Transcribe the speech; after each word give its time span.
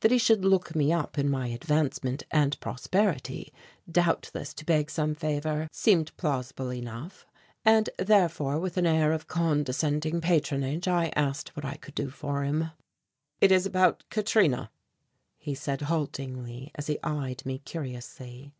That 0.00 0.10
he 0.10 0.16
should 0.16 0.46
look 0.46 0.74
me 0.74 0.94
up 0.94 1.18
in 1.18 1.28
my 1.28 1.48
advancement 1.48 2.22
and 2.30 2.58
prosperity, 2.58 3.52
doubtless 3.86 4.54
to 4.54 4.64
beg 4.64 4.90
some 4.90 5.14
favour, 5.14 5.68
seemed 5.70 6.10
plausible 6.16 6.72
enough, 6.72 7.26
and 7.66 7.90
therefore 7.98 8.58
with 8.58 8.78
an 8.78 8.86
air 8.86 9.12
of 9.12 9.26
condescending 9.28 10.22
patronage, 10.22 10.88
I 10.88 11.12
asked 11.14 11.54
what 11.54 11.66
I 11.66 11.74
could 11.76 11.94
do 11.94 12.08
for 12.08 12.44
him. 12.44 12.70
"It 13.42 13.52
is 13.52 13.66
about 13.66 14.04
Katrina," 14.08 14.70
he 15.36 15.54
said 15.54 15.82
haltingly, 15.82 16.70
as 16.74 16.86
he 16.86 16.98
eyed 17.02 17.44
me 17.44 17.58
curiously. 17.58 18.54